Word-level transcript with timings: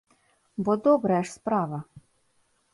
Бо 0.69 0.77
добрая 0.87 1.21
ж 1.27 1.33
справа! 1.37 1.79